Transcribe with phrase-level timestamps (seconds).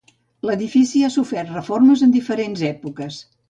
[0.49, 3.25] L'edifici ha sofert reformes en diferents èpoques.